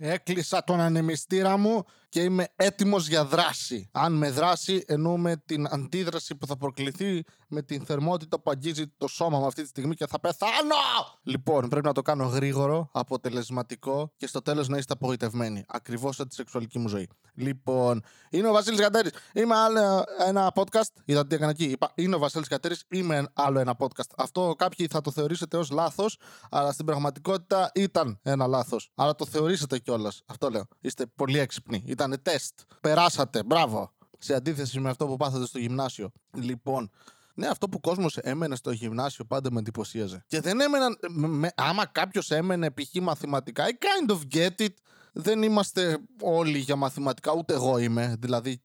[0.00, 3.88] Έκλεισα τον ανεμιστήρα μου και είμαι έτοιμος για δράση.
[3.92, 9.08] Αν με δράση εννοούμε την αντίδραση που θα προκληθεί με την θερμότητα που αγγίζει το
[9.08, 10.74] σώμα μου αυτή τη στιγμή και θα πεθάνω!
[11.22, 15.64] Λοιπόν, πρέπει να το κάνω γρήγορο, αποτελεσματικό και στο τέλος να είστε απογοητευμένοι.
[15.68, 17.08] Ακριβώς σαν τη σεξουαλική μου ζωή.
[17.34, 19.12] Λοιπόν, είναι ο Βασίλης Κατέρης.
[19.34, 20.90] Είμαι άλλο ένα podcast.
[21.04, 21.64] Είδατε τι έκανα εκεί.
[21.64, 22.84] Είπα, είναι ο Βασίλης Κατέρης.
[22.88, 24.10] Είμαι άλλο ένα podcast.
[24.16, 26.18] Αυτό κάποιοι θα το θεωρήσετε ως λάθος,
[26.50, 28.90] αλλά στην πραγματικότητα ήταν ένα λάθος.
[28.94, 30.22] Αλλά το θεωρήσατε κιόλας.
[30.26, 30.68] Αυτό λέω.
[30.80, 31.82] Είστε πολύ έξυπνοι.
[32.04, 32.58] Ήταν τεστ.
[32.80, 33.42] Περάσατε.
[33.42, 33.92] Μπράβο.
[34.18, 36.10] Σε αντίθεση με αυτό που πάθατε στο γυμνάσιο.
[36.34, 36.90] Λοιπόν,
[37.34, 40.24] ναι, αυτό που ο κόσμος έμενε στο γυμνάσιο πάντα με εντυπωσίαζε.
[40.26, 40.98] Και δεν έμεναν.
[41.08, 43.02] Με, άμα κάποιος έμενε π.χ.
[43.02, 44.74] μαθηματικά, I kind of get it.
[45.12, 48.16] Δεν είμαστε όλοι για μαθηματικά, ούτε εγώ είμαι.
[48.18, 48.62] Δηλαδή,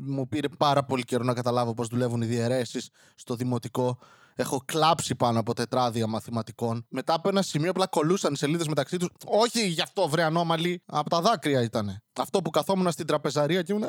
[0.00, 3.98] μου πήρε πάρα πολύ καιρό να καταλάβω πώς δουλεύουν οι διαιρέσεις στο δημοτικό.
[4.40, 6.86] Έχω κλάψει πάνω από τετράδια μαθηματικών.
[6.88, 9.10] Μετά από ένα σημείο απλά κολούσαν σελίδε μεταξύ του.
[9.26, 10.82] Όχι γι' αυτό, βρε ανώμαλοι.
[10.86, 12.02] Από τα δάκρυα ήταν.
[12.18, 13.88] Αυτό που καθόμουν στην τραπεζαρία και ήμουν.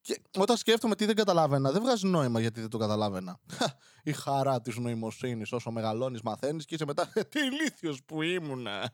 [0.00, 3.40] Και όταν σκέφτομαι τι δεν καταλάβαινα, δεν βγάζει νόημα γιατί δεν το καταλάβαινα.
[4.02, 5.42] Η χαρά τη νοημοσύνη.
[5.50, 7.12] Όσο μεγαλώνει, μαθαίνει και είσαι μετά.
[7.28, 8.90] Τι ηλίθιο που ήμουνα.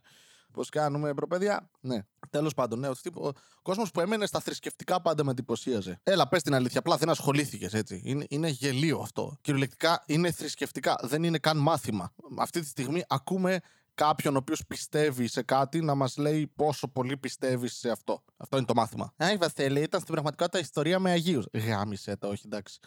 [0.52, 1.70] Πώς κάνουμε, προπαίδεια.
[1.80, 1.98] Ναι.
[2.30, 3.30] Τέλος πάντων, ναι, ο
[3.62, 6.00] κόσμος που έμενε στα θρησκευτικά πάντα με εντυπωσίαζε.
[6.02, 6.78] Έλα, πες την αλήθεια.
[6.78, 8.00] Απλά δεν ασχολήθηκες έτσι.
[8.04, 9.36] Είναι, είναι γελίο αυτό.
[9.40, 10.98] Κυριολεκτικά είναι θρησκευτικά.
[11.02, 12.14] Δεν είναι καν μάθημα.
[12.38, 13.60] Αυτή τη στιγμή ακούμε
[13.94, 18.22] κάποιον ο οποίος πιστεύει σε κάτι να μας λέει πόσο πολύ πιστεύεις σε αυτό.
[18.36, 19.12] Αυτό είναι το μάθημα.
[19.16, 21.46] Άι, Βασίλη, ήταν στην πραγματικότητα ιστορία με Αγίους.
[21.52, 22.78] Γάμισε το, όχι εντάξει.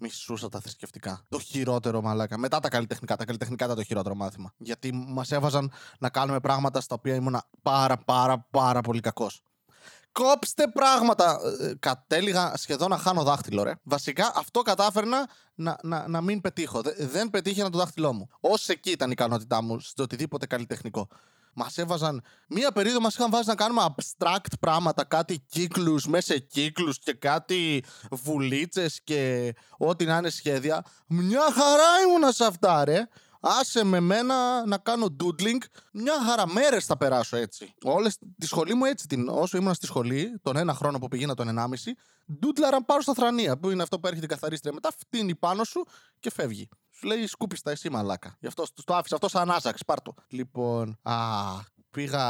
[0.00, 1.24] Μισούσα τα θρησκευτικά.
[1.28, 2.38] Το χειρότερο μαλάκα.
[2.38, 3.16] Μετά τα καλλιτεχνικά.
[3.16, 4.52] Τα καλλιτεχνικά ήταν το χειρότερο μάθημα.
[4.58, 9.42] Γιατί μας έβαζαν να κάνουμε πράγματα στα οποία ήμουν πάρα πάρα πάρα πολύ κακός.
[10.12, 11.38] Κόψτε πράγματα.
[11.60, 13.74] Ε, κατέληγα σχεδόν να χάνω δάχτυλο, ρε.
[13.82, 16.80] Βασικά αυτό κατάφερνα να, να, να μην πετύχω.
[16.98, 18.28] Δεν πετύχαινα το δάχτυλό μου.
[18.40, 21.08] Ω εκεί ήταν η ικανότητά μου στο οτιδήποτε καλλιτεχνικό.
[21.54, 22.22] Μας έβαζαν.
[22.48, 27.12] Μία περίοδο μας είχαν βάζει να κάνουμε abstract πράγματα, κάτι κύκλους μέσα σε κύκλους και
[27.12, 30.84] κάτι βουλίτσες και ό,τι να είναι σχέδια.
[31.06, 33.08] Μια χαρά ήμουνα σε αυτά, ρε.
[33.40, 35.58] Άσε με μένα να κάνω doodling.
[35.92, 37.74] Μια χαρά μέρες θα περάσω έτσι.
[37.82, 39.28] Όλες, τη σχολή μου έτσι την.
[39.28, 41.94] Όσο ήμουν στη σχολή, τον ένα χρόνο που πήγαινα τον ενάμιση,
[42.38, 43.58] ντούτλαραν πάρω στα θρανία.
[43.58, 45.86] Που είναι αυτό που έρχεται η καθαρίστρια μετά, φτύνει πάνω σου
[46.20, 46.68] και φεύγει.
[46.90, 48.36] Σου λέει σκούπιστα εσύ μαλάκα.
[48.40, 49.84] Γι' αυτό το άφησα αυτό σαν άσαξ.
[49.84, 50.14] Πάρτο.
[50.28, 50.98] Λοιπόν.
[51.02, 51.14] Α,
[51.90, 52.24] πήγα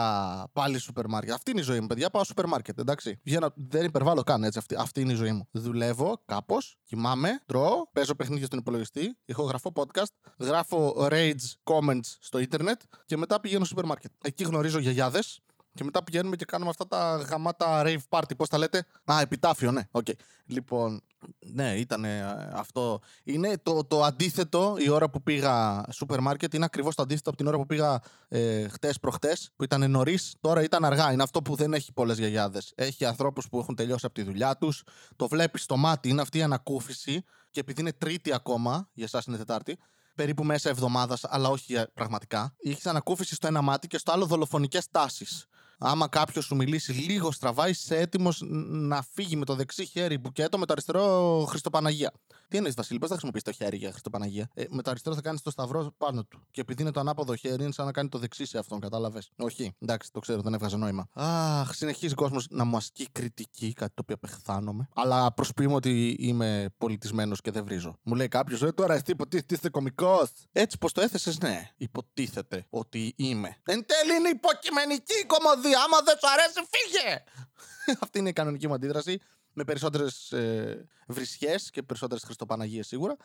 [0.53, 1.35] πάλι σούπερ μάρκετ.
[1.35, 2.11] Αυτή είναι η ζωή μου, παιδιά.
[2.11, 3.21] Πάω σούπερ μάρκετ, εντάξει.
[3.25, 4.59] Βγαίνω, δεν υπερβάλλω καν έτσι.
[4.59, 5.49] Αυτή, αυτή είναι η ζωή μου.
[5.51, 12.81] Δουλεύω κάπως, κοιμάμαι, τρώω, παίζω παιχνίδια στον υπολογιστή, ηχογραφώ podcast, γράφω rage comments στο ίντερνετ
[13.07, 14.11] και μετά πηγαίνω σούπερ μάρκετ.
[14.23, 15.41] Εκεί γνωρίζω γιαγιάδες,
[15.75, 18.37] και μετά πηγαίνουμε και κάνουμε αυτά τα γαμάτα rave party.
[18.37, 19.83] Πώς τα λέτε; Α, επιτάφιο, ναι.
[19.93, 20.13] Okay.
[20.47, 21.03] Λοιπόν,
[21.39, 22.05] ναι, ήταν
[22.53, 23.01] αυτό.
[23.25, 26.55] Είναι το, το αντίθετο η ώρα που πήγα σούπερ μάρκετ.
[26.55, 30.35] Είναι ακριβώς το αντίθετο από την ώρα που πήγα ε, χτες προχτές, που ήταν νωρίς.
[30.41, 31.13] Τώρα ήταν αργά.
[31.13, 32.73] Είναι αυτό που δεν έχει πολλές γιαγιάδες.
[32.75, 34.83] Έχει ανθρώπους που έχουν τελειώσει από τη δουλειά τους.
[35.17, 36.09] Το βλέπεις στο μάτι.
[36.09, 37.25] Είναι αυτή η ανακούφιση.
[37.51, 39.79] Και επειδή είναι Τρίτη ακόμα, για εσάς είναι Τετάρτη,
[40.21, 42.55] περίπου μέσα εβδομάδας, αλλά όχι πραγματικά.
[42.65, 45.47] Έχει ανακούφιση στο ένα μάτι και στο άλλο δολοφονικές τάσεις
[45.81, 50.59] άμα κάποιος σου μιλήσει λίγο στραβά, είσαι έτοιμος να φύγει με το δεξί χέρι μπουκέτο,
[50.59, 52.13] με το αριστερό Χριστοπαναγία.
[52.49, 55.21] Τι εννοείς, Βασίλη, πώς θα χρησιμοποιήσει το χέρι για Χριστοπαναγία; Ε, με το αριστερό θα
[55.21, 56.41] κάνεις το σταυρό πάνω του.
[56.51, 59.31] Και επειδή είναι το ανάποδο χέρι, είναι σαν να κάνει το δεξί σε αυτόν, κατάλαβες;
[59.37, 61.09] Όχι, εντάξει, το ξέρω, δεν έβγαζε νόημα.
[61.13, 64.89] Αχ, συνεχίζει ο κόσμος να μου ασκεί κριτική, κάτι το οποίο απεχθάνομαι.
[64.95, 67.97] Αλλά προσποιούμε ότι είμαι πολιτισμένος και δεν βρίζω.
[68.03, 70.31] Μου λέει κάποιος, Ε, τώρα εσύ υποτίθεται είστε κωμικός.
[70.53, 73.57] Έτσι πως το έθεσες, ναι, υποτίθεται ότι είμαι.
[73.65, 77.25] Εν τέλει είναι υποκειμενική κομμωδία άμα δεν σου αρέσει, φύγε!
[78.03, 79.21] Αυτή είναι η κανονική μου αντίδραση.
[79.53, 83.17] Με περισσότερες ε, βρισιές και περισσότερες Χριστοπαναγίες σίγουρα.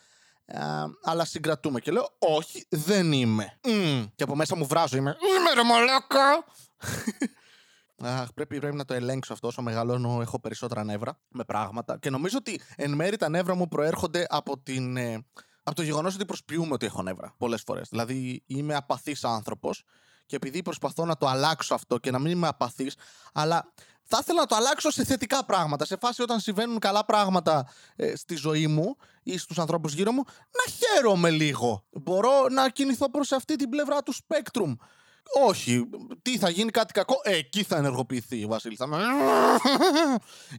[0.46, 0.60] Ε,
[1.04, 3.60] αλλά συγκρατούμε και λέω, Όχι, δεν είμαι.
[3.62, 4.06] Mm.
[4.16, 5.18] Και από μέσα μου βράζω, είμαι.
[5.38, 6.46] Είμαι ρε μαλάκα!
[8.22, 9.48] Αχ, πρέπει, πρέπει να το ελέγξω αυτό.
[9.48, 11.98] Όσο μεγαλώνω, έχω περισσότερα νεύρα με πράγματα.
[11.98, 14.98] Και νομίζω ότι εν μέρει τα νεύρα μου προέρχονται από την.
[14.98, 15.26] Ε,
[15.64, 17.88] από το γεγονός ότι προσποιούμε ότι έχω νεύρα πολλές φορές.
[17.90, 19.84] Δηλαδή, είμαι απαθής άνθρωπος
[20.26, 22.96] και επειδή προσπαθώ να το αλλάξω αυτό και να μην είμαι απαθής,
[23.34, 23.72] αλλά
[24.08, 25.86] θα ήθελα να το αλλάξω σε θετικά πράγματα.
[25.86, 30.24] Σε φάση όταν συμβαίνουν καλά πράγματα ε, στη ζωή μου ή στους ανθρώπους γύρω μου,
[30.26, 31.86] να χαίρομαι λίγο.
[31.92, 34.76] Μπορώ να κινηθώ προς αυτή την πλευρά του σπέκτρουμ.
[35.34, 35.90] Όχι.
[36.22, 37.16] Τι θα γίνει κάτι κακό.
[37.24, 38.78] Ε, εκεί θα ενεργοποιηθεί η Βασίλη.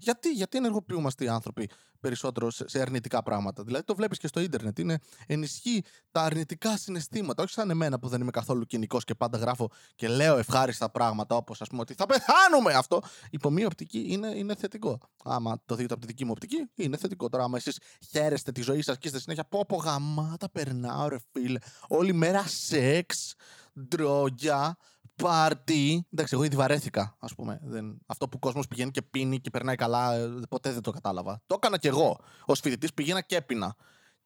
[0.00, 1.70] γιατί, γιατί ενεργοποιούμαστε οι άνθρωποι
[2.00, 4.78] περισσότερο σε αρνητικά πράγματα; Δηλαδή το βλέπεις και στο ίντερνετ.
[4.78, 7.42] Είναι, ενισχύει τα αρνητικά συναισθήματα.
[7.42, 11.36] Όχι σαν εμένα που δεν είμαι καθόλου κοινικός και πάντα γράφω και λέω ευχάριστα πράγματα
[11.36, 13.02] όπως ας πούμε ότι θα πεθάνουμε αυτό.
[13.30, 14.98] Υπό μία οπτική είναι, είναι θετικό.
[15.24, 17.28] Άμα το δείτε από τη δική μου οπτική, είναι θετικό.
[17.28, 17.78] Τώρα, άμα εσείς
[18.10, 21.58] χαίρεστε τη ζωή σας και είστε συνέχεια πω πω γαμάτα περνάω, ρε φίλε.
[21.88, 23.34] Όλη μέρα σεξ
[23.80, 24.76] ντρόγια,
[25.22, 26.06] πάρτι.
[26.12, 27.60] Εντάξει, εγώ ήδη βαρέθηκα, ας πούμε.
[27.62, 27.98] Δεν...
[28.06, 31.42] Αυτό που ο κόσμος πηγαίνει και πίνει και περνάει καλά, ε, ποτέ δεν το κατάλαβα.
[31.46, 32.20] Το έκανα κι εγώ.
[32.46, 33.76] Ω φοιτητής πήγαινα και έπινα.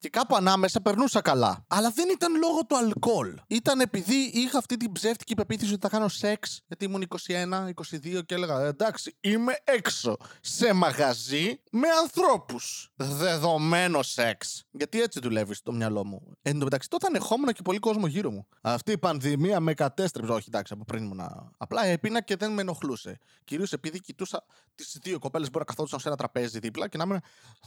[0.01, 1.65] Και κάπου ανάμεσα περνούσα καλά.
[1.69, 3.35] Αλλά δεν ήταν λόγω του αλκοόλ.
[3.47, 8.27] Ήταν επειδή είχα αυτή την ψεύτικη πεποίθηση ότι θα κάνω σεξ, γιατί ήμουν 21, 22
[8.27, 12.93] και έλεγα εντάξει, είμαι έξω σε μαγαζί με ανθρώπους.
[12.97, 14.65] Δεδομένο σεξ.
[14.71, 16.23] Γιατί έτσι δουλεύει στο μυαλό μου.
[16.43, 18.47] Εν τω μεταξύ, τότε ανεχόμουν και πολύ κόσμο γύρω μου.
[18.61, 20.33] Αυτή η πανδημία με κατέστρεψε.
[20.33, 21.21] Όχι, εντάξει, από πριν ήμουν.
[21.57, 23.19] Απλά έπεινα και δεν με ενοχλούσε.
[23.45, 24.45] Κυρίως επειδή κοιτούσα
[24.75, 27.21] τις δύο κοπέλες που καθόντουσαν σε ένα τραπέζι δίπλα και να είμαι.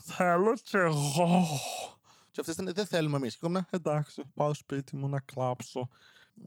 [0.03, 1.47] Θέλω κι εγώ.
[2.33, 3.37] Και αυτές ήταν δεν θέλουμε εμείς.
[3.37, 5.89] Και εγώ εντάξει, πάω σπίτι μου να κλάψω.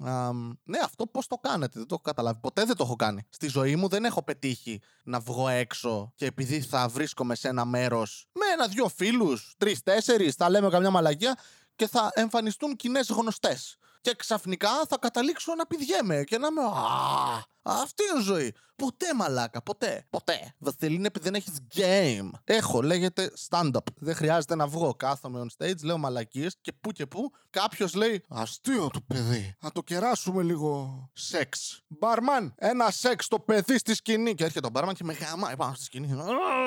[0.04, 2.40] Um, ναι, αυτό πώς το κάνετε, δεν το έχω καταλάβει.
[2.40, 3.26] Ποτέ δεν το έχω κάνει.
[3.28, 7.64] Στη ζωή μου δεν έχω πετύχει να βγω έξω και επειδή θα βρίσκομαι σε ένα
[7.64, 11.38] μέρος με ένα-δυο φίλους, τρει-τέσσερι, θα λέμε καμιά μαλαγία
[11.76, 13.76] και θα εμφανιστούν κοινές γνωστές.
[14.06, 16.62] Και ξαφνικά θα καταλήξω να πηδιέμαι και να είμαι.
[16.62, 18.54] Α, αυτή είναι η ζωή.
[18.76, 20.06] Ποτέ μαλάκα, ποτέ.
[20.10, 20.54] Ποτέ.
[20.58, 22.30] Βασιλίνη, επειδή δεν έχεις game.
[22.44, 23.80] Έχω, λέγεται stand-up.
[23.96, 24.94] Δεν χρειάζεται να βγω.
[24.94, 29.54] Κάθομαι on stage, λέω μαλακίες και που και που κάποιος λέει Αστείο το παιδί.
[29.60, 31.82] Να το κεράσουμε λίγο σεξ.
[31.86, 34.34] Μπάρμαν, ένα σεξ το παιδί στη σκηνή.
[34.34, 36.16] Και έρχεται ο μπάρμαν και με γαμάει πάνω στη σκηνή.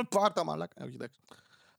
[0.10, 0.84] Πάρτα μαλάκα.
[0.86, 1.20] Όχι, εντάξει.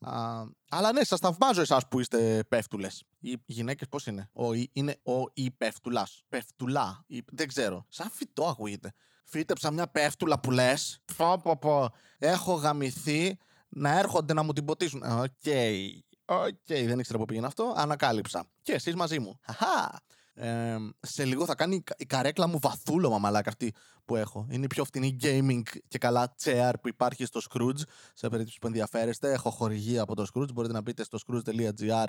[0.01, 3.05] Α, αλλά ναι, σας θαυμάζω εσάς που είστε πέφτουλες.
[3.21, 6.23] Οι γυναίκες πώς είναι; Ο, είναι ο ή πέφτουλας.
[6.29, 7.05] Πέφτουλα.
[7.33, 7.87] δεν ξέρω.
[7.89, 8.93] Σαν φυτό ακούγεται.
[9.25, 11.03] Φύτεψα μια πέφτουλα που λες.
[11.17, 11.91] Πω, πω, πω.
[12.19, 13.39] Έχω γαμηθεί
[13.69, 15.03] να έρχονται να μου την ποτίσουν.
[15.03, 15.25] OK.
[15.45, 15.89] Okay.
[16.25, 16.85] OK, okay.
[16.87, 17.73] δεν ήξερα που πήγαινε αυτό.
[17.77, 18.45] Ανακάλυψα.
[18.63, 19.39] Και εσείς μαζί μου.
[19.43, 20.01] Χαχά.
[20.35, 23.75] Ε, σε λίγο θα κάνει η καρέκλα μου βαθούλωμα μαλάκα αυτή
[24.05, 24.47] που έχω.
[24.51, 27.81] Είναι η πιο φτηνή gaming και καλά chair που υπάρχει στο Skroutz.
[28.15, 30.53] Σε περίπτωση που ενδιαφέρεστε, έχω χορηγία από το Skroutz.
[30.53, 32.07] Μπορείτε να μπείτε στο skroutz.gr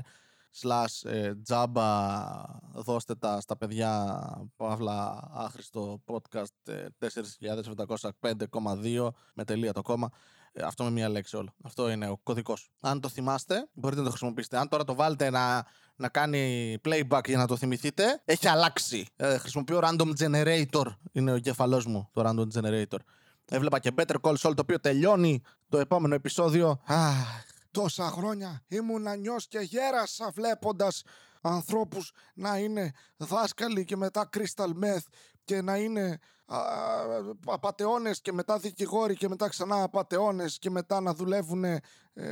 [0.62, 2.30] slash ε, τζάμπα
[2.74, 4.20] δώστε τα στα παιδιά
[4.56, 6.46] παύλα άχρηστο podcast
[7.00, 10.16] 4705,2 με τελεία το κόμμα ε,
[10.64, 11.54] αυτό με μία λέξη όλο.
[11.64, 12.70] Αυτό είναι ο κωδικός.
[12.80, 14.58] Αν το θυμάστε, μπορείτε να το χρησιμοποιήσετε.
[14.58, 15.66] Αν τώρα το βάλετε να,
[15.96, 19.06] να κάνει playback για να το θυμηθείτε, έχει αλλάξει.
[19.16, 20.86] Ε, χρησιμοποιώ random generator.
[21.12, 23.00] Είναι ο κεφαλό μου το random generator.
[23.46, 26.82] Έβλεπα και Better Call Saul το οποίο τελειώνει το επόμενο επεισόδιο.
[26.86, 31.04] Αχ, τόσα χρόνια ήμουν νιός και γέρασα βλέποντας
[31.42, 35.06] ανθρώπους να είναι δάσκαλοι και μετά crystal meth
[35.44, 36.20] και να είναι
[37.46, 41.82] απατεώνες και μετά δικηγόροι και μετά ξανά απατεώνες και μετά να δουλεύουν ε,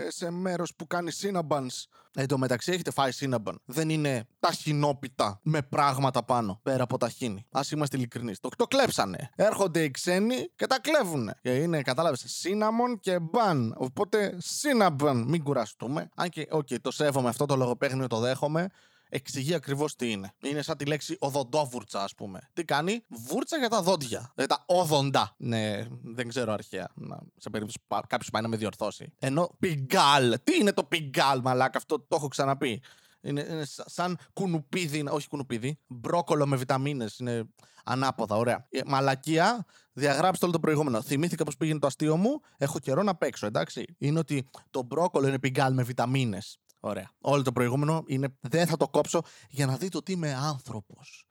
[0.07, 1.85] σε μέρος που κάνει cinnabuns.
[2.13, 3.61] Εν τω μεταξύ έχετε φάει cinnabun.
[3.66, 7.45] Δεν είναι ταχινόπιτα με πράγματα πάνω πέρα από ταχίνι.
[7.51, 8.39] Ας είμαστε ειλικρινείς.
[8.39, 9.30] Το, το κλέψανε.
[9.36, 11.31] Έρχονται οι ξένοι και τα κλέβουν.
[11.42, 13.75] Και είναι, κατάλαβες, cinnamon και bun.
[13.77, 15.25] Οπότε cinnabun.
[15.27, 16.10] Μην κουραστούμε.
[16.16, 18.69] Αν και, OK, okay, το σέβομαι αυτό το λογοπαίγνιο, το δέχομαι
[19.09, 20.33] εξηγεί ακριβώς τι είναι.
[20.44, 22.50] Είναι σαν τη λέξη οδοντόβουρτσα, ας πούμε.
[22.53, 24.31] Τι κάνει, βούρτσα για τα δόντια.
[24.35, 25.35] Δηλαδή τα όδοντα.
[25.38, 26.91] Ναι, δεν ξέρω αρχαία.
[26.95, 29.13] Να, σε περίπτωση που κάποιος πάει να με διορθώσει.
[29.19, 30.38] Ενώ πιγκάλ.
[30.44, 32.81] Τι είναι το πιγκάλ, μαλάκα, αυτό το έχω ξαναπεί.
[33.21, 37.19] Είναι, είναι σαν κουνουπίδι, όχι κουνουπίδι, μπρόκολο με βιταμίνες.
[37.19, 37.44] Είναι
[37.83, 38.67] ανάποδα, ωραία.
[38.69, 41.01] Ε, μαλακία, διαγράψτε όλο το προηγούμενο.
[41.01, 43.95] Θυμήθηκα πώς πήγαινε το αστείο μου, έχω καιρό να παίξω, εντάξει.
[43.97, 46.59] Είναι ότι το μπρόκολο είναι πιγκάλ με βιταμίνες.
[46.79, 47.11] Ωραία.
[47.21, 51.23] Όλο το προηγούμενο είναι δεν θα το κόψω για να δείτε ότι είμαι άνθρωπος.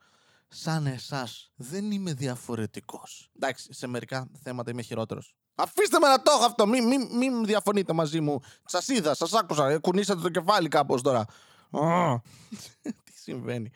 [0.47, 1.51] Σαν εσάς.
[1.55, 3.29] Δεν είμαι διαφορετικός.
[3.35, 5.35] Εντάξει, σε μερικά θέματα είμαι χειρότερος.
[5.55, 6.67] Αφήστε με να το έχω αυτό.
[6.67, 8.39] Μην μη, μη διαφωνείτε μαζί μου.
[8.65, 9.79] Σας είδα, σας άκουσα.
[9.79, 11.25] Κουνήσατε το κεφάλι κάπως τώρα.
[13.03, 13.71] Τι συμβαίνει.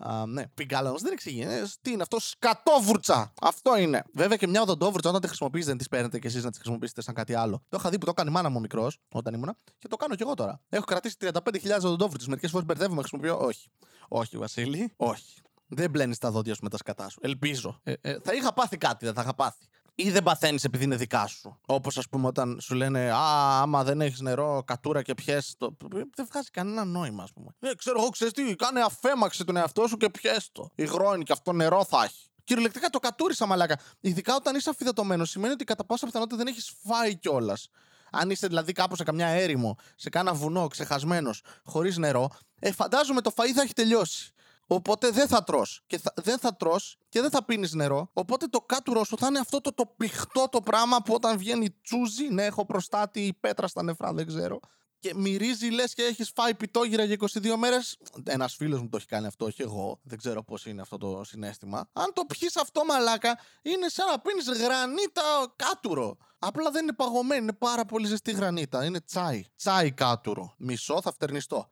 [0.00, 1.44] Uh, ναι, πιγκάλα όμω δεν εξηγείς.
[1.44, 3.32] Ε, τι είναι αυτό, σκατόβουρτσα.
[3.40, 4.02] Αυτό είναι.
[4.14, 7.02] Βέβαια και μια οδοντόβουρτσα όταν τη χρησιμοποιείτε δεν της παίρνετε και εσείς να τη χρησιμοποιήσετε
[7.02, 7.62] σαν κάτι άλλο.
[7.68, 10.14] Το είχα δει που το έκανε η μάνα μου μικρός όταν ήμουνα και το κάνω
[10.14, 10.60] κι εγώ τώρα.
[10.68, 11.32] Έχω κρατήσει 35.000
[11.78, 12.28] οδοντόβουρτσε.
[12.28, 13.38] Μερικές φορές μπερδεύομαι, χρησιμοποιώ.
[13.38, 13.70] Όχι.
[14.08, 14.92] Όχι, Βασίλη.
[14.96, 15.40] Όχι.
[15.66, 17.18] Δεν μπλένεις τα δόντια σου με τα σκατά σου.
[17.22, 17.80] Ελπίζω.
[17.82, 20.96] Ε, ε, θα είχα πάθει κάτι, δεν θα είχα πάθει ή δεν παθαίνεις επειδή είναι
[20.96, 21.58] δικά σου.
[21.66, 25.76] Όπως ας πούμε όταν σου λένε Α, άμα δεν έχεις νερό, κατούρα και πιες το.
[25.90, 27.54] Δεν βγάζει κανένα νόημα, ας πούμε.
[27.60, 30.70] Ε, ξέρω εγώ, ξέρεις τι, κάνε αφέμαξη τον εαυτό σου και πιες το.
[30.74, 32.26] Υγρώνει και αυτό νερό θα έχει.
[32.44, 33.78] Κυριολεκτικά το κατούρισα μαλάκα.
[34.00, 37.68] Ειδικά όταν είσαι αφιδατωμένο, σημαίνει ότι κατά πάσα πιθανότητα δεν έχεις φάει κιόλας.
[38.10, 43.20] Αν είσαι δηλαδή κάπου σε καμιά έρημο, σε κάνα βουνό, ξεχασμένος, χωρίς νερό, ε, φαντάζομαι
[43.20, 44.32] το φαΐ θα έχει τελειώσει.
[44.74, 45.82] Οπότε δεν θα τρως.
[45.86, 48.10] Και θα, δεν θα τρως και δεν θα πίνεις νερό.
[48.12, 51.70] Οπότε το κάτουρό σου θα είναι αυτό το, το πηχτό το πράγμα που όταν βγαίνει
[51.70, 54.60] τσούζι, ναι, έχω προστάτη ή πέτρα στα νεφρά, δεν ξέρω.
[54.98, 57.98] Και μυρίζει, λες και έχεις φάει πιτόγυρα για 22 μέρες.
[58.24, 60.00] Ένας φίλος μου το έχει κάνει αυτό, όχι εγώ.
[60.02, 61.88] Δεν ξέρω πώς είναι αυτό το συνέστημα.
[61.92, 65.22] Αν το πιεις αυτό, μαλάκα, είναι σαν να πίνεις γρανίτα
[65.56, 66.16] κάτουρο.
[66.38, 68.84] Απλά δεν είναι παγωμένη, είναι πάρα πολύ ζεστή γρανίτα.
[68.84, 69.44] Είναι τσάι.
[69.56, 70.54] Τσάι κάτουρο.
[70.58, 71.70] Μισό θα φτερνιστώ.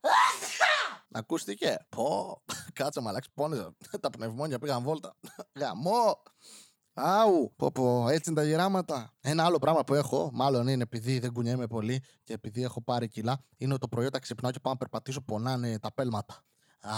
[1.13, 1.77] Ακούστηκε.
[1.89, 3.77] Πω, κάτσε μαλάξ, πόνεζα.
[4.01, 5.17] Τα πνευμόνια πήγαν βόλτα.
[5.59, 6.23] Γαμό.
[6.93, 9.13] Άου, πω, πω, έτσι είναι τα γεράματα.
[9.21, 13.09] Ένα άλλο πράγμα που έχω, μάλλον είναι επειδή δεν κουνιέμαι πολύ και επειδή έχω πάρει
[13.09, 16.45] κιλά, είναι ότι το πρωί όταν ξυπνάω και πάω να περπατήσω, πονάνε τα πέλματα.
[16.81, 16.95] Α,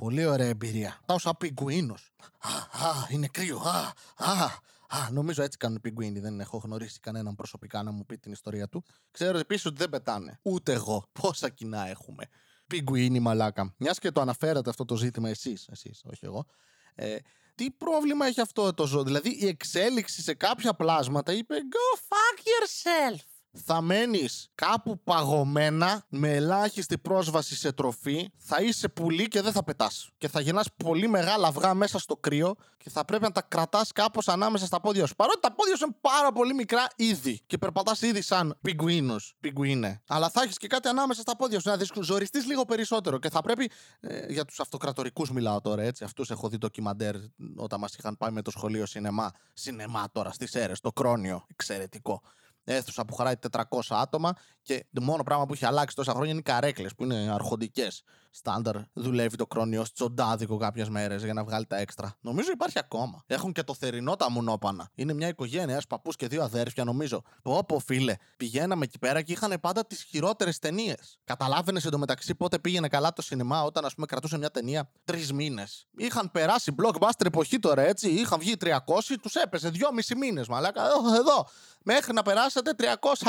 [0.00, 1.00] πολύ ωραία εμπειρία.
[1.06, 2.12] Πάω σαν πιγκουίνος.
[2.38, 3.58] Α, α, είναι κρύο.
[3.58, 4.44] Α, α,
[4.88, 6.20] α, νομίζω έτσι κάνουν οι πιγκουίνοι.
[6.20, 8.84] Δεν έχω γνωρίσει κανέναν προσωπικά να μου πει την ιστορία του.
[9.10, 10.38] Ξέρω επίσης ότι δεν πετάνε.
[10.42, 11.04] Ούτε εγώ.
[11.12, 12.28] Πόσα κοινά έχουμε.
[12.66, 13.74] Πιγκουίνι μαλάκα.
[13.78, 16.46] Μιας και το αναφέρατε αυτό το ζήτημα εσείς, εσείς, όχι εγώ.
[16.94, 17.16] Ε,
[17.54, 22.38] τι πρόβλημα έχει αυτό το ζώο; Δηλαδή η εξέλιξη σε κάποια πλάσματα είπε Go fuck
[22.38, 29.52] yourself θα μένεις κάπου παγωμένα με ελάχιστη πρόσβαση σε τροφή, θα είσαι πουλί και δεν
[29.52, 30.10] θα πετάς.
[30.18, 33.92] Και θα γεννά πολύ μεγάλα αυγά μέσα στο κρύο και θα πρέπει να τα κρατάς
[33.92, 35.14] κάπως ανάμεσα στα πόδια σου.
[35.14, 40.02] Παρότι τα πόδια σου είναι πάρα πολύ μικρά ήδη και περπατάς ήδη σαν πιγκουίνος, πιγκουίνε.
[40.06, 43.40] Αλλά θα έχεις και κάτι ανάμεσα στα πόδια σου να ζοριστεί λίγο περισσότερο και θα
[43.40, 43.70] πρέπει.
[44.00, 46.04] Ε, για τους αυτοκρατορικούς μιλάω τώρα έτσι.
[46.04, 47.14] Αυτούς έχω δει ντοκιμαντέρ
[47.56, 49.30] όταν μας είχαν πάει με το σχολείο σινεμά.
[49.52, 51.44] Σινεμά τώρα στις αίρες, το κρόνιο.
[51.50, 52.22] Εξαιρετικό
[52.66, 54.32] αίθουσα που χωράει 400 άτομα
[54.62, 58.02] και το μόνο πράγμα που έχει αλλάξει τόσα χρόνια είναι οι καρέκλες που είναι αρχοντικές.
[58.36, 62.16] Στάνταρ δουλεύει το κρόνιο τσοντάδικο κάποιες μέρες για να βγάλει τα έξτρα.
[62.20, 63.22] Νομίζω υπάρχει ακόμα.
[63.26, 64.90] Έχουν και το θερινό τα μουνόπανα.
[64.94, 67.22] Είναι μια οικογένεια, ένας παππούς και δύο αδέρφια, νομίζω.
[67.42, 68.14] Πω, πω, φίλε.
[68.36, 71.18] Πηγαίναμε εκεί πέρα και είχαν πάντα τις χειρότερες ταινίες.
[71.24, 75.86] Καταλάβαινες εντωμεταξύ πότε πήγαινε καλά το σινεμά όταν ας πούμε κρατούσε μια ταινία τρεις μήνες.
[75.96, 78.08] Είχαν περάσει blockbuster εποχή τώρα έτσι.
[78.08, 78.76] Είχαν βγει 300,
[79.22, 80.82] τους έπεσε δυόμισι μήνες μαλάκα.
[81.18, 81.46] Εδώ.
[81.84, 82.84] Μέχρι να περάσετε 300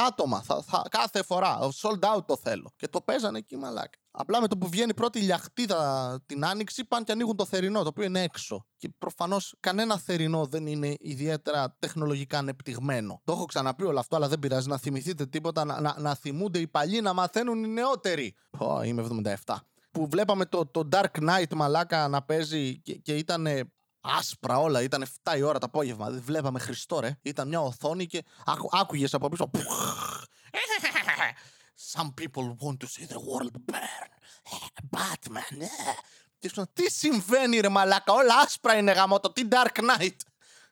[0.08, 1.60] άτομα θα, θα, κάθε φορά.
[1.82, 2.72] Sold out το θέλω.
[2.76, 3.98] Και το παίζανε εκεί μαλάκα.
[4.20, 7.82] Απλά με το που βγαίνει η πρώτη λιαχτίδα την άνοιξη πάνε και ανοίγουν το θερινό,
[7.82, 8.66] το οποίο είναι έξω.
[8.78, 13.22] Και προφανώς κανένα θερινό δεν είναι ιδιαίτερα τεχνολογικά ανεπτυγμένο.
[13.24, 16.60] Το έχω ξαναπεί όλο αυτό, αλλά δεν πειράζει να θυμηθείτε τίποτα, να, να, να θυμούνται
[16.60, 18.36] οι παλιοί, να μαθαίνουν οι νεότεροι.
[18.58, 19.08] Πω, είμαι
[19.46, 19.56] 77.
[19.92, 23.48] Που βλέπαμε το, το Dark Knight μαλάκα να παίζει και, και ήταν
[24.02, 24.82] άσπρα όλα.
[24.82, 26.10] Ήταν 7 η ώρα το απόγευμα.
[26.10, 27.18] Δεν βλέπαμε Χριστό, ρε.
[27.22, 29.50] Ήταν μια οθόνη και άκου, άκουγες από πίσω.
[31.96, 34.10] Some people want to see the world burn.
[34.96, 35.62] Batman.
[36.40, 40.16] Και σου τι συμβαίνει ρε μαλάκα, όλα άσπρα είναι γαμότο, τι Dark Knight.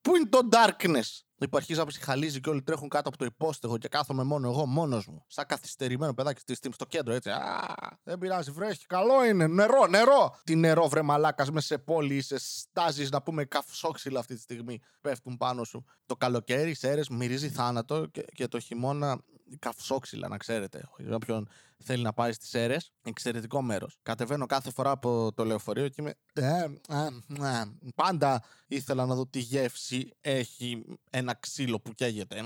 [0.01, 3.87] Πού είναι το Darkness; Υπάρχει να ψυχαλίζει και όλοι τρέχουν κάτω από το υπόστεγο και
[3.87, 5.25] κάθομαι μόνο εγώ, μόνος μου.
[5.27, 7.29] Σαν καθυστερημένο παιδάκι στη στιγμή στο κέντρο, έτσι.
[7.29, 7.65] Α,
[8.03, 8.85] δεν πειράζει, βρέχει.
[8.85, 9.47] Καλό είναι.
[9.47, 10.39] Νερό, νερό.
[10.43, 14.81] Τι νερό, βρε μαλάκας μες σε πόλη, σε στάζεις να πούμε καυσόξυλα αυτή τη στιγμή.
[15.01, 15.85] Πέφτουν πάνω σου.
[16.05, 19.21] Το καλοκαίρι, σέρες, μυρίζει θάνατο και, και το χειμώνα
[19.59, 20.89] καυσόξυλα, να ξέρετε.
[21.11, 21.49] Όποιον
[21.85, 23.97] θέλει να πάει στις Σέρρες, εξαιρετικό μέρος.
[24.01, 26.13] Κατεβαίνω κάθε φορά από το λεωφορείο και είμαι.
[26.33, 27.05] Ε, ε,
[27.45, 27.63] ε,
[27.95, 32.41] πάντα ήθελα να δω τι γεύση έχει ένα ξύλο που καίγεται.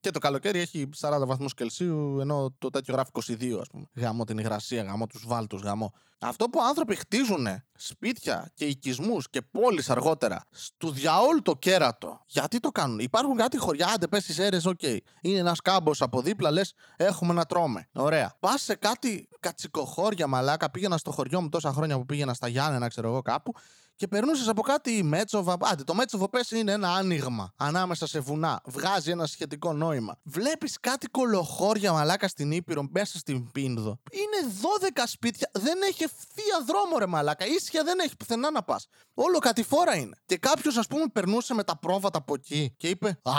[0.00, 3.86] Και το καλοκαίρι έχει 40 βαθμούς Κελσίου, ενώ το τέτοιο γράφει 22, ας πούμε.
[3.94, 5.92] Γαμώ την υγρασία, γαμώ τους βάλτους, γαμώ.
[6.22, 12.20] Αυτό που άνθρωποι χτίζουν σπίτια και οικισμούς και πόλεις αργότερα στο διαόλου το κέρατο.
[12.26, 14.82] Γιατί το κάνουν; Υπάρχουν κάτι χωριά, άντε πες στις αίρε, οκ.
[15.20, 17.88] Είναι ένας κάμπος από δίπλα, λες, έχουμε να τρώμε.
[17.92, 18.36] Ωραία.
[18.50, 20.70] Πα σε κάτι κατσικοχώρια μαλάκα.
[20.70, 23.54] Πήγαινα στο χωριό μου τόσα χρόνια που πήγαινα στα Γιάννενα, ξέρω εγώ κάπου
[24.00, 25.56] και περνούσες από κάτι Μέτσοβα.
[25.60, 28.60] Άντε, το Μέτσοβο πες είναι ένα άνοιγμα ανάμεσα σε βουνά.
[28.64, 30.18] Βγάζει ένα σχετικό νόημα.
[30.22, 34.00] Βλέπεις κάτι κολοχώρια μαλάκα στην Ήπειρο μέσα στην Πίνδο.
[34.10, 34.52] Είναι
[34.94, 35.50] 12 σπίτια.
[35.52, 37.46] Δεν έχει ευθεία δρόμο, ρε μαλάκα.
[37.46, 38.86] Ίσια δεν έχει πουθενά να πας.
[39.14, 40.16] Όλο κατηφόρα είναι.
[40.26, 43.32] Και κάποιος, ας πούμε, περνούσε με τα πρόβατα από εκεί και είπε Α,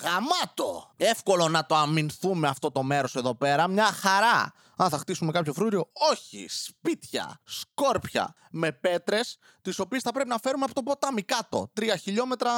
[0.00, 0.92] Γαμάτο!
[0.96, 3.68] Εύκολο να το αμυνθούμε αυτό το μέρος εδώ πέρα.
[3.68, 4.52] Μια χαρά.
[4.82, 5.90] Α, θα χτίσουμε κάποιο φρούριο.
[6.10, 6.46] Όχι.
[6.48, 11.70] Σπίτια, σκόρπια με πέτρες, τις οποίες θα πρέπει να φέρουμε από το ποτάμι κάτω.
[11.72, 12.50] Τρία χιλιόμετρα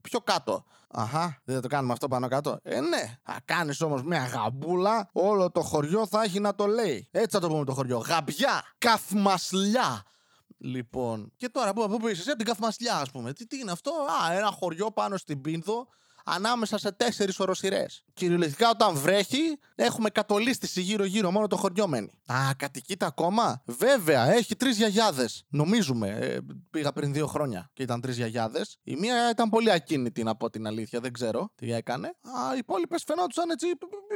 [0.00, 0.64] πιο κάτω.
[0.90, 2.58] Αχά, δεν θα το κάνουμε αυτό πάνω κάτω.
[2.62, 3.18] Ε, ναι.
[3.22, 7.08] Θα κάνεις όμως μια γαμπούλα, όλο το χωριό θα έχει να το λέει.
[7.10, 7.98] Έτσι θα το πούμε το χωριό.
[7.98, 10.02] Γαμπιά, καθμασλιά.
[10.60, 13.32] Λοιπόν, και τώρα που, που είσαι, από την Καθμασλιά, ας πούμε.
[13.32, 15.86] Τι, τι είναι αυτό, Α, ένα χωριό πάνω στην Πίνδο,
[16.34, 18.04] ανάμεσα σε τέσσερις οροσυρές.
[18.12, 22.10] Κυριολεκτικά όταν βρέχει, έχουμε κατολίστηση γύρω-γύρω, μόνο το χωριό μένει.
[22.32, 25.44] Α, κατοικείται ακόμα; Βέβαια, έχει τρεις γιαγιάδες.
[25.48, 26.08] Νομίζουμε.
[26.08, 26.38] Ε,
[26.70, 28.78] πήγα πριν δύο χρόνια και ήταν τρεις γιαγιάδες.
[28.82, 32.06] Η μία ήταν πολύ ακίνητη, να πω την αλήθεια, δεν ξέρω τι έκανε.
[32.08, 33.66] Α, οι υπόλοιπες φαινόντουσαν έτσι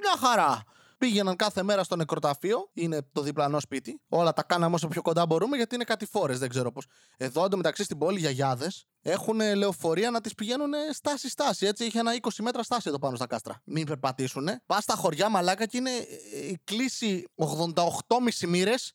[0.02, 0.62] μια χαρά.
[1.02, 4.00] Πήγαιναν κάθε μέρα στο νεκροταφείο, είναι το διπλανό σπίτι.
[4.09, 6.87] Όλα τα κάναμε όσο πιο κοντά μπορούμε γιατί είναι κατηφόρε, δεν ξέρω πώς.
[7.16, 11.66] Εδώ εντωμεταξύ στην πόλη γιαγιάδες έχουν λεωφορεία να τις πηγαίνουν στάση-στάση.
[11.66, 13.61] Έτσι, είχε ένα 20 μέτρα στάση εδώ πάνω στα κάστρα.
[13.64, 14.49] Μην περπατήσουν.
[14.66, 15.90] Πας στα χωριά μαλάκα και είναι
[16.50, 18.92] η κλίση 88,5 μοίρες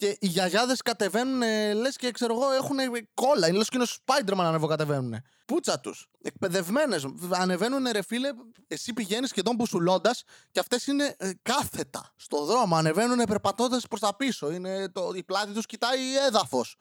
[0.00, 1.42] και οι γιαγιάδες κατεβαίνουν,
[1.74, 2.76] λες και ξέρω εγώ, έχουν
[3.14, 3.48] κόλλα.
[3.48, 5.14] Είναι λες και είναι ο Spider-Man ανεβοκατεβαίνουν.
[5.44, 6.08] Πούτσα τους.
[6.22, 7.06] Εκπαιδευμένες.
[7.30, 8.28] Ανεβαίνουν, ρε φίλε,
[8.68, 12.76] εσύ πηγαίνεις σχεδόν μπουσουλώντας και αυτές είναι ε, κάθετα στο δρόμο.
[12.76, 14.50] Ανεβαίνουν περπατώντας προς τα πίσω.
[14.50, 16.76] Είναι το, η πλάτη τους κοιτάει έδαφος.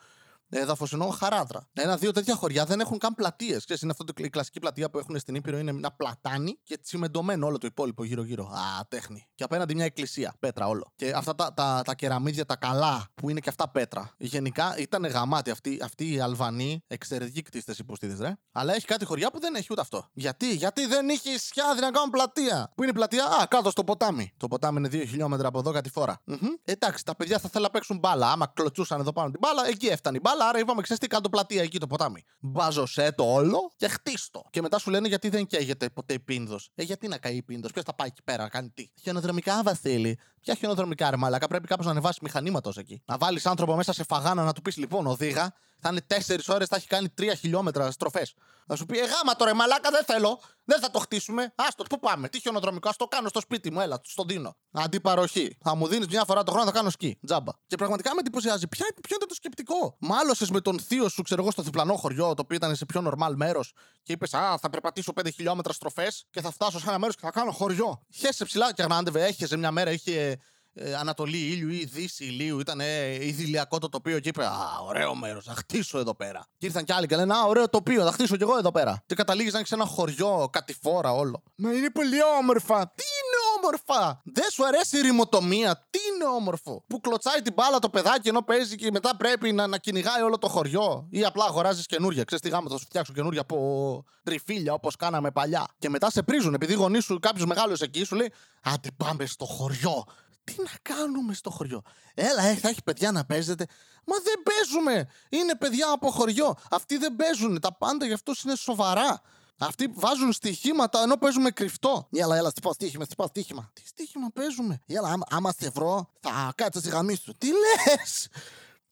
[0.49, 1.67] Έδαφο εννοώ χαράδρα.
[1.73, 3.65] Ένα-δύο τέτοια χωριά δεν έχουν καν πλατείες.
[3.81, 5.57] Είναι αυτό το, η κλασική πλατεία που έχουν στην Ήπειρο.
[5.57, 8.43] Είναι ένα πλατάνι και τσιμεντωμένο όλο το υπόλοιπο γύρω-γύρω.
[8.43, 9.27] Α, τέχνη.
[9.35, 10.33] Και απέναντι μια εκκλησία.
[10.39, 10.93] Πέτρα όλο.
[10.95, 14.13] Και αυτά τα, τα, τα κεραμίδια, τα καλά, που είναι και αυτά πέτρα.
[14.17, 18.37] Γενικά ήταν γαμάτι αυτή, αυτή η Αλβανή, εξαιρετική κτίστε υποστήδε, ρε.
[18.51, 20.07] Αλλά έχει κάτι χωριά που δεν έχει ούτε αυτό.
[20.13, 22.71] Γιατί, γιατί δεν είχε ισιάδι να κάνουν πλατεία.
[22.75, 24.33] Πού είναι η πλατεία, Α, κάτω στο ποτάμι.
[24.37, 26.21] Το ποτάμι είναι δύο χιλιόμετρα από εδώ κάτι φορά.
[26.31, 26.59] Mm-hmm.
[26.63, 28.31] Εντάξει, τα παιδιά θα θέλουν να παίξουν μπάλα.
[28.31, 31.29] Άμα κλωτσούσαν εδώ πάνω την μπάλα, εκεί έφτανε η μπάλα άρα είπαμε, ξέρεις τι, κάτω
[31.29, 32.23] πλατεία εκεί το ποτάμι.
[32.39, 34.43] Μπάζωσέ το όλο και χτίστο.
[34.49, 37.43] Και μετά σου λένε γιατί δεν καίγεται ποτέ η πίνδος; Ε, γιατί να καεί η
[37.43, 40.19] πίνδος, ποιος θα πάει εκεί πέρα να κάνει τι; Χιονοδρομικά, Βασίλη.
[40.41, 43.01] Ποια χιονοδρομικά, ρε Μαλάκα, πρέπει κάπως να ανεβάσει μηχανήματος εκεί.
[43.05, 46.67] Να βάλεις άνθρωπο μέσα σε φαγάνα να του πεις λοιπόν, οδήγα, θα είναι 4 ώρες,
[46.67, 48.33] θα έχει κάνει 3 χιλιόμετρα στροφές.
[48.71, 50.39] Θα σου πει, Ε, γάμα τώρα, μαλάκα, δεν θέλω.
[50.65, 51.53] Δεν θα το χτίσουμε.
[51.55, 52.29] Άστο, πού πάμε.
[52.29, 54.55] Τι χιονοδρομικό, ας το κάνω στο σπίτι μου, έλα, στον δίνω.
[54.71, 55.57] Αντιπαροχή.
[55.61, 57.19] Θα μου δίνεις μια φορά το χρόνο, θα κάνω σκι.
[57.25, 57.51] Τζάμπα.
[57.67, 58.67] Και πραγματικά με εντυπωσιάζει.
[58.67, 62.33] Ποια, ποιο είναι το σκεπτικό; Μάλωσες με τον θείο σου, ξέρω εγώ, στο διπλανό χωριό,
[62.33, 66.25] το οποίο ήταν σε πιο νορμάλ μέρος και είπες, Α, θα περπατήσω 5 χιλιόμετρα στροφές
[66.29, 68.05] και θα φτάσω σε ένα μέρος και θα κάνω χωριό.
[68.13, 70.39] Χέσε ψηλά και αγνάντευε, έχεσε μια μέρα, είχε
[70.81, 72.59] ε, Ανατολή ήλιου ή Δύση ηλίου.
[72.59, 76.47] Ήταν ε, ιδηλιακό το τοπίο και είπε Α, ωραίο μέρος, θα χτίσω εδώ πέρα.
[76.57, 79.03] Και ήρθαν κι άλλοι και λένε Α, ωραίο τοπίο, θα χτίσω κι εγώ εδώ πέρα.
[79.05, 81.43] Και καταλήγει να έχει ένα χωριό, κατηφόρα όλο.
[81.55, 82.93] Μα είναι πολύ όμορφα.
[82.95, 84.21] Τι είναι όμορφα!
[84.23, 85.87] Δεν σου αρέσει η ρημοτομία.
[85.89, 86.83] Τι είναι όμορφο.
[86.87, 90.37] Που κλωτσάει την μπάλα το παιδάκι ενώ παίζει και μετά πρέπει να, να κυνηγάει όλο
[90.37, 91.07] το χωριό.
[91.09, 92.23] Ή απλά αγοράζεις καινούρια.
[92.23, 95.67] Ξέρεις τι γάμα, θα σου φτιάξω καινούρια από τριφύλια όπως κάναμε παλιά.
[95.79, 98.31] Και μετά σε πρίζουν επειδή γονείς σου κάποιος μεγάλος εκεί σου λέει
[98.63, 100.05] Άντε πάμε στο χωριό
[100.49, 101.81] τι να κάνουμε στο χωριό;
[102.13, 103.65] Έλα, ε, θα έχει παιδιά να παίζετε.
[104.05, 105.09] Μα δεν παίζουμε.
[105.29, 106.55] Είναι παιδιά από χωριό.
[106.69, 107.59] Αυτοί δεν παίζουν.
[107.59, 109.21] Τα πάντα για αυτού είναι σοβαρά.
[109.61, 112.07] Αυτοί βάζουν στοιχήματα ενώ παίζουμε κρυφτό.
[112.11, 113.69] Έλα, έλα, τι στοίχημα, τι στοίχημα.
[113.73, 117.33] Τι στοίχημα παίζουμε; Έλα, άμα, άμα σε βρω, θα κάτσε στη γαμή σου.
[117.37, 118.27] Τι λες!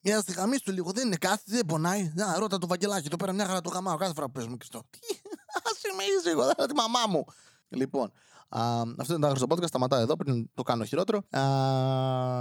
[0.01, 2.11] Έλα στη γαμή σου λίγο, δεν είναι κάτι, δεν πονάει.
[2.15, 4.83] Να, ρώτα το βαγγελάκι, το πέρα μια χαρά το γαμάω κάθε φορά που παίζουμε κρυφτό.
[4.89, 4.99] Τι,
[5.71, 7.25] ας είμαι εγώ, δεν τη μαμά μου.
[7.69, 8.11] Λοιπόν,
[8.49, 9.67] Α, αυτό ήταν το άγριστο podcast.
[9.67, 11.17] Σταματάω εδώ πριν το κάνω χειρότερο.
[11.17, 11.41] Α,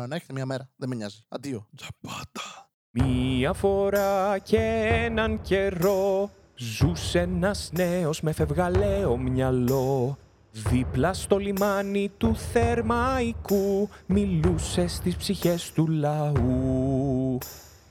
[0.07, 0.69] να έχετε μια μέρα.
[0.77, 1.25] Δεν με νοιάζει.
[1.29, 1.67] Αντίο.
[1.77, 2.71] Τζαπάτα.
[2.91, 4.59] Μία φορά και
[5.05, 10.19] έναν καιρό ζούσε ένας νέος με φευγαλαίο μυαλό.
[10.53, 17.39] Δίπλα στο λιμάνι του Θερμαϊκού μιλούσε στις ψυχές του λαού.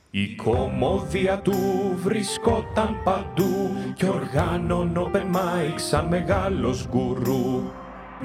[0.10, 1.54] Η κομμόδια του
[1.96, 7.64] βρισκόταν παντού και οργάνων open mic σαν μεγάλος γκουρού.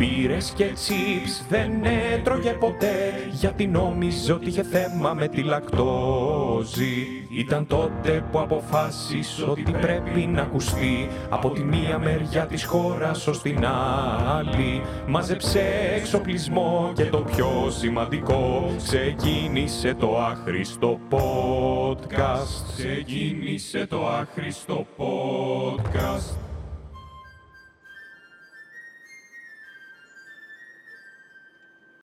[0.01, 3.13] Πήρες και τσίπς δεν έτρωγε ποτέ.
[3.31, 7.07] Γιατί νόμιζε ότι είχε θέμα με τη λακτόζη.
[7.31, 11.09] Ήταν τότε που αποφάσισε ότι πρέπει να ακουστεί.
[11.29, 13.67] Από τη μία μεριά της χώρας ως την
[14.27, 14.83] άλλη.
[15.07, 15.63] Μάζεψε
[15.97, 18.75] εξοπλισμό και το πιο σημαντικό.
[18.77, 22.75] Ξεκίνησε το άχρηστο podcast.
[22.77, 26.50] Ξεκίνησε το άχρηστο podcast